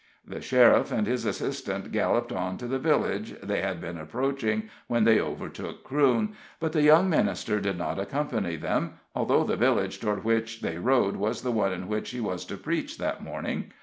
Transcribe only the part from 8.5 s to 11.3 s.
them, although the village toward which they rode